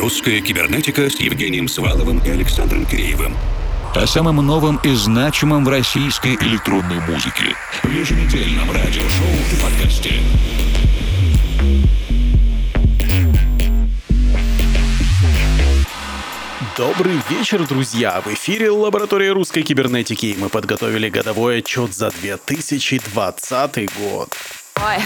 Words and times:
Русская 0.00 0.40
кибернетика 0.40 1.10
с 1.10 1.20
Евгением 1.20 1.68
Сваловым 1.68 2.20
и 2.24 2.30
Александром 2.30 2.86
Киреевым. 2.86 3.36
О 3.94 4.06
самом 4.06 4.36
новом 4.36 4.80
и 4.82 4.94
значимом 4.94 5.62
в 5.62 5.68
российской 5.68 6.36
электронной 6.36 7.00
музыке. 7.00 7.54
В 7.82 7.90
еженедельном 7.90 8.70
радиошоу 8.70 9.28
и 9.52 9.62
подкасте. 9.62 10.14
Добрый 16.78 17.20
вечер, 17.28 17.66
друзья! 17.68 18.22
В 18.22 18.28
эфире 18.28 18.70
лаборатория 18.70 19.32
русской 19.32 19.60
кибернетики, 19.60 20.34
мы 20.38 20.48
подготовили 20.48 21.10
годовой 21.10 21.58
отчет 21.58 21.92
за 21.92 22.10
2020 22.10 23.90
год. 23.98 24.34
Ой. 24.82 24.98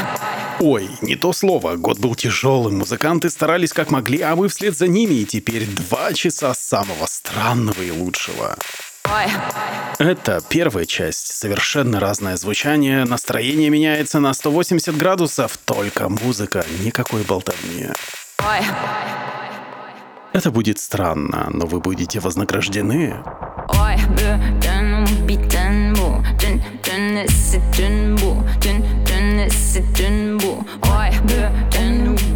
Ой, 0.60 0.88
не 1.02 1.16
то 1.16 1.32
слово. 1.32 1.76
Год 1.76 1.98
был 1.98 2.14
тяжелым, 2.14 2.78
музыканты 2.78 3.28
старались 3.28 3.72
как 3.72 3.90
могли, 3.90 4.20
а 4.20 4.36
мы 4.36 4.48
вслед 4.48 4.76
за 4.76 4.86
ними, 4.86 5.14
и 5.14 5.24
теперь 5.24 5.66
два 5.66 6.12
часа 6.12 6.54
самого 6.54 7.06
странного 7.06 7.82
и 7.82 7.90
лучшего. 7.90 8.56
Ой. 9.06 9.30
Это 9.98 10.40
первая 10.48 10.86
часть. 10.86 11.32
Совершенно 11.32 12.00
разное 12.00 12.36
звучание, 12.36 13.04
настроение 13.04 13.68
меняется 13.68 14.20
на 14.20 14.32
180 14.32 14.96
градусов, 14.96 15.56
только 15.64 16.08
музыка, 16.08 16.64
никакой 16.80 17.22
болтовни. 17.22 17.88
Ой. 18.38 18.60
Это 20.32 20.50
будет 20.50 20.78
странно, 20.78 21.48
но 21.50 21.66
вы 21.66 21.80
будете 21.80 22.20
вознаграждены. 22.20 23.22
Ой, 23.68 23.96
бүтін 29.73 30.29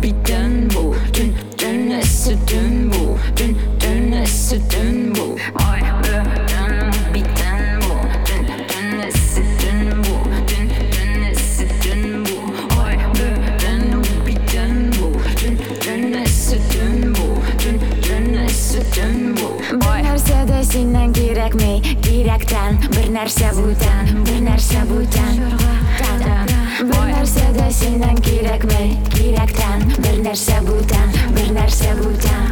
битін 0.02 0.54
бұл 0.74 0.90
Түн, 1.16 1.30
түнісі 1.60 2.34
түн 2.50 2.74
бұл 2.92 3.12
Түн, 3.38 3.52
түнісі 3.82 4.58
түн 4.72 4.96
бұл 5.16 5.34
Ой, 5.64 5.82
бүтін 6.04 6.74
битін 7.14 7.60
бұл 7.84 8.04
Түн, 8.28 8.44
түнісі 8.72 9.42
түн 9.62 9.80
бұл 10.04 10.24
Түн, 10.50 10.68
түнісі 10.96 11.66
түн 11.84 12.04
бұл 12.28 12.48
Ой, 12.84 12.96
бүтін 13.18 13.84
битін 14.28 14.74
бұл 14.98 15.16
Түн, 15.40 15.54
түнісі 15.86 16.58
түн 16.74 16.98
бұл 17.18 17.36
Түн, 17.64 17.64
түнісі 17.64 17.64
түн 17.64 17.64
бұл 17.64 17.64
Ой, 17.64 17.64
бүтін 17.64 17.64
битін 17.64 17.64
бұл 17.64 17.64
Түн, 17.64 17.64
түнісі 17.64 17.64
түн 17.64 17.64
бұл 17.64 17.64
Түн, 17.64 17.76
түнісі 18.08 18.82
түн 18.96 19.18
бұл 19.40 19.56
Bir 19.74 20.00
нәрсә 20.06 20.40
дә 20.50 20.60
синнән 20.68 21.10
кирәкми, 21.16 21.74
кирәктән 22.06 22.72
Бер 22.94 23.08
нәрсә 23.16 23.50
бүтән, 23.58 24.04
бер 24.28 24.40
нәрсә 24.52 24.82
бүтән 24.92 25.36
бір 26.79 27.09
нәрсе 27.11 27.43
нәрсеге 27.43 27.65
сенің 27.75 28.19
керек 28.23 28.65
ме 28.71 28.83
керектен 29.11 29.81
бір 29.99 30.21
нәрсе 30.23 30.61
бөтен 30.63 31.17
бір 31.35 31.49
нәрсе 31.57 31.91
бөтен 31.99 32.45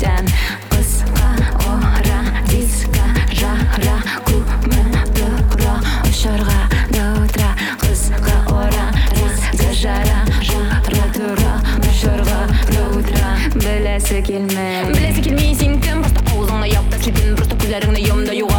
тән 0.00 0.26
қысқа 0.72 1.28
ора 1.70 2.18
диска 2.50 3.06
жара 3.30 4.00
көмірді 4.26 5.28
ұра 5.54 5.76
ұшарға 6.10 6.58
дытыра 6.90 7.52
қысқа 7.84 8.36
ора 8.56 8.88
диска 9.14 9.70
жара 9.84 10.18
жара 10.50 11.06
тұра 11.14 11.54
ұшарға 11.92 12.42
дытыра 12.72 13.32
біләсі 13.54 14.24
келмей 14.26 14.90
біләсі 14.90 15.28
келмей 15.28 15.54
сен 15.62 15.78
кім 15.86 16.02
просто 16.02 16.26
аузыңды 16.34 16.74
яптап 16.74 17.06
шіркін 17.06 17.38
просто 17.38 17.62
көзләріңді 17.62 18.08
емдаюға 18.10 18.55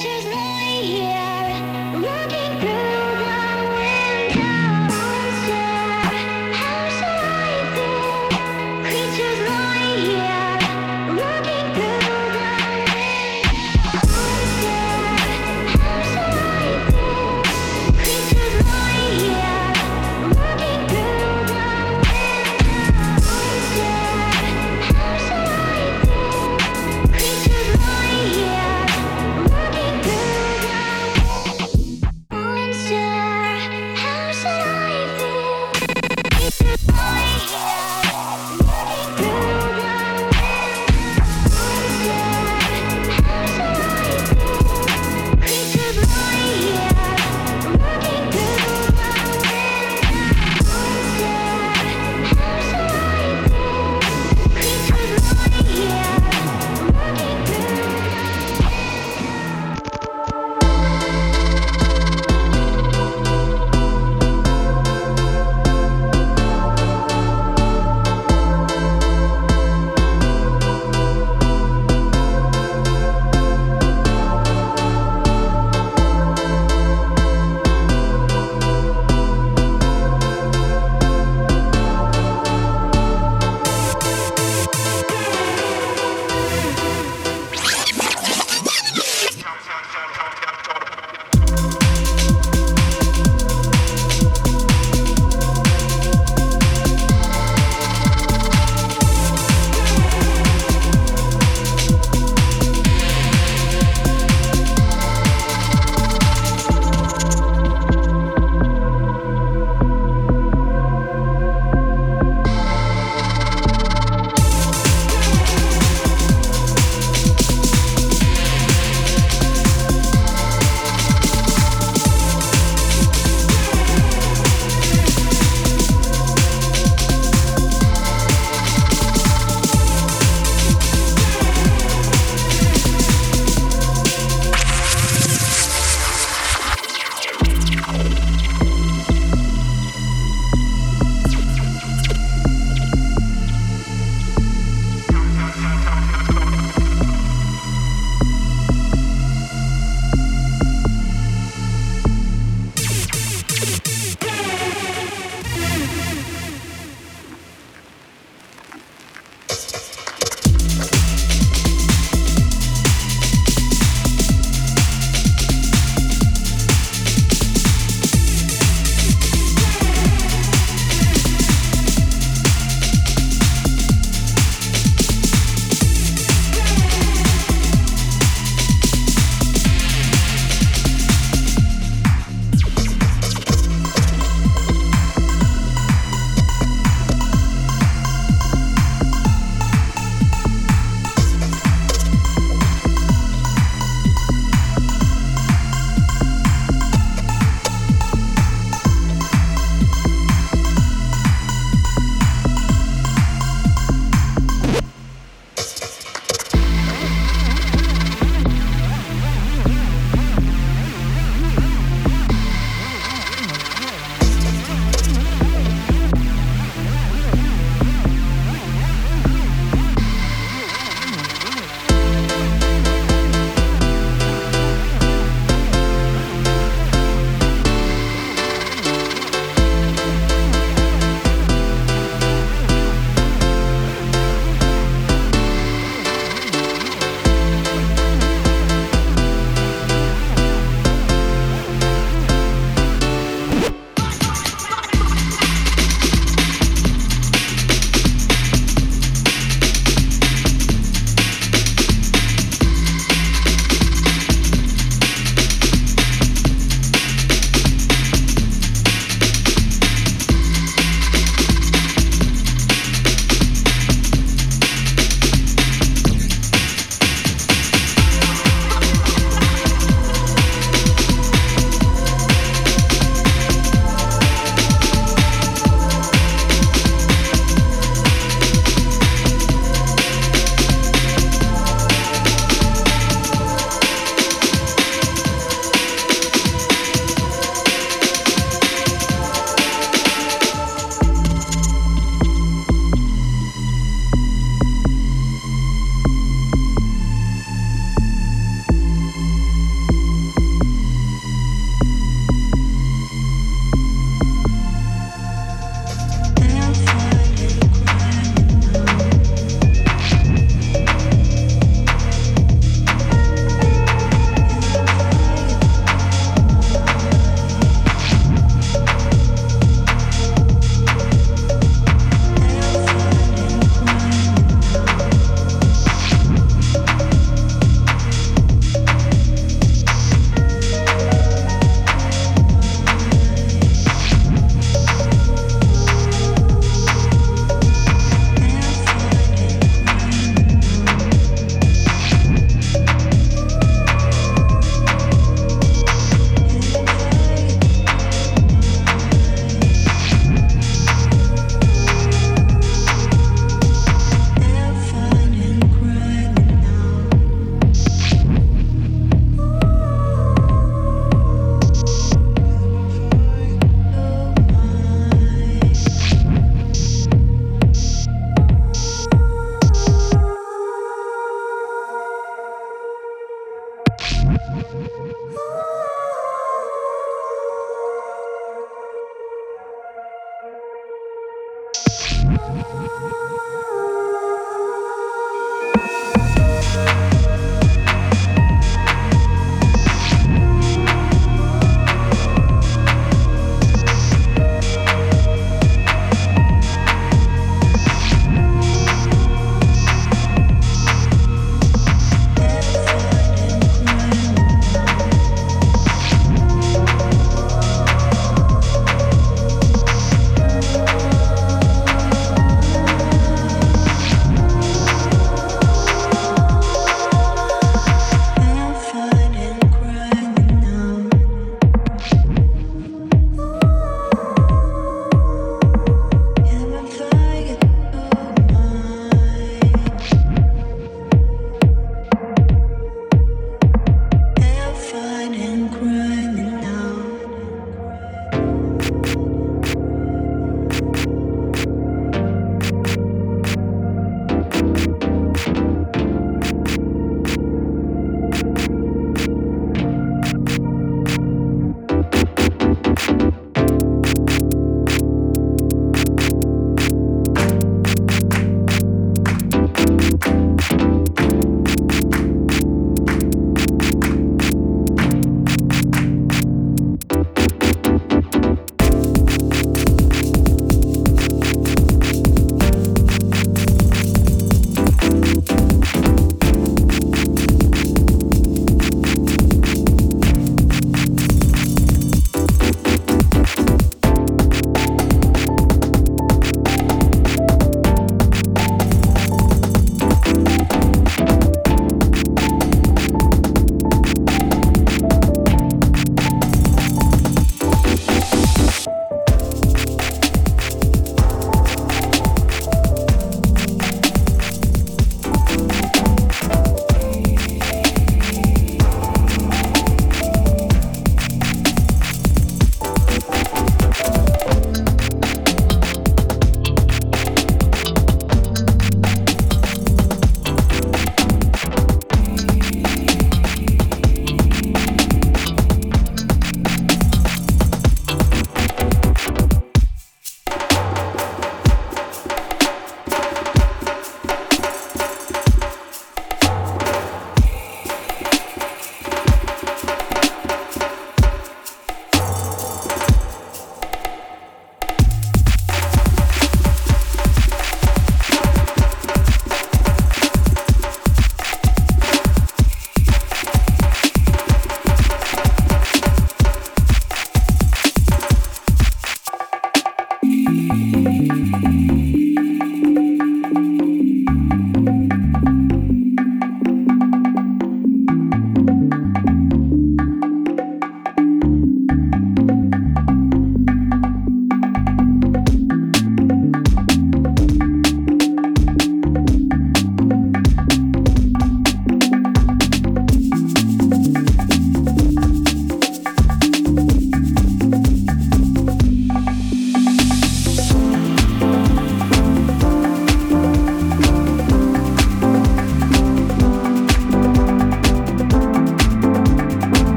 pictures 0.00 0.47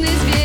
вечный 0.00 0.16
зверь. 0.20 0.39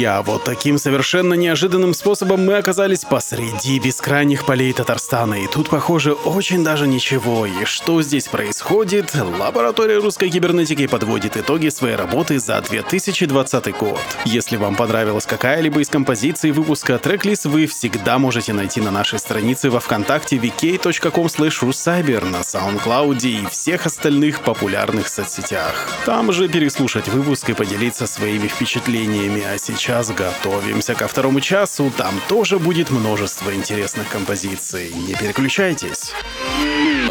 Друзья, 0.00 0.22
вот 0.22 0.44
таким 0.44 0.78
совершенно 0.78 1.34
неожиданным 1.34 1.92
способом 1.92 2.46
мы 2.46 2.56
оказались 2.56 3.04
посреди 3.04 3.78
бескрайних 3.78 4.46
полей 4.46 4.72
Татарстана. 4.72 5.44
И 5.44 5.46
тут, 5.46 5.68
похоже, 5.68 6.14
очень 6.14 6.64
даже 6.64 6.86
ничего. 6.86 7.44
И 7.44 7.66
что 7.66 8.00
здесь 8.00 8.26
происходит? 8.26 9.14
Лаборатория 9.14 9.98
русской 9.98 10.30
кибернетики 10.30 10.86
подводит 10.86 11.36
итоги 11.36 11.68
своей 11.68 11.96
работы 11.96 12.38
за 12.38 12.62
2020 12.62 13.76
год. 13.76 14.00
Если 14.24 14.56
вам 14.56 14.74
понравилась 14.74 15.26
какая-либо 15.26 15.80
из 15.80 15.90
композиций 15.90 16.52
выпуска 16.52 16.96
трек-лист, 16.96 17.44
вы 17.44 17.66
всегда 17.66 18.18
можете 18.18 18.54
найти 18.54 18.80
на 18.80 18.90
нашей 18.90 19.18
странице 19.18 19.68
во 19.68 19.80
вконтакте 19.80 20.36
vk.com 20.36 21.26
slash 21.26 22.24
на 22.24 22.38
SoundCloud 22.38 23.20
и 23.28 23.46
всех 23.50 23.84
остальных 23.84 24.40
популярных 24.40 25.08
соцсетях. 25.08 25.74
Там 26.06 26.32
же 26.32 26.48
переслушать 26.48 27.08
выпуск 27.08 27.50
и 27.50 27.52
поделиться 27.52 28.06
своими 28.06 28.48
впечатлениями. 28.48 29.42
А 29.42 29.58
сейчас 29.90 30.12
готовимся 30.12 30.94
ко 30.94 31.08
второму 31.08 31.40
часу. 31.40 31.92
Там 31.96 32.14
тоже 32.28 32.60
будет 32.60 32.90
множество 32.90 33.52
интересных 33.52 34.08
композиций. 34.08 34.92
Не 34.94 35.14
переключайтесь. 35.14 36.12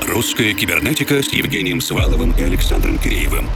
Русская 0.07 0.53
кибернетика 0.53 1.21
с 1.21 1.27
Евгением 1.33 1.81
Сваловым 1.81 2.31
и 2.31 2.41
Александром 2.41 2.97
Киреевым. 2.97 3.49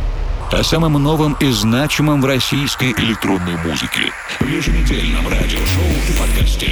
О 0.51 0.61
самом 0.61 1.01
новом 1.01 1.37
и 1.39 1.49
значимом 1.51 2.21
в 2.21 2.25
российской 2.25 2.91
электронной 2.91 3.55
музыке. 3.65 4.11
В 4.41 4.45
еженедельном 4.45 5.25
радиошоу 5.29 5.87
и 6.09 6.19
подкасте. 6.19 6.71